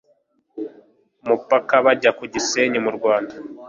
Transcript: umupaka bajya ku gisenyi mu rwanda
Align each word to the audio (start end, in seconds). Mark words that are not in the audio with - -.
umupaka 1.23 1.75
bajya 1.85 2.11
ku 2.17 2.23
gisenyi 2.33 2.79
mu 2.85 2.91
rwanda 2.97 3.33